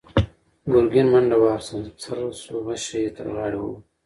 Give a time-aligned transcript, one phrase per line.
[0.71, 3.81] ګرګين منډه واخيسته، څررر شو، غشۍ يې تر غاړې ووت.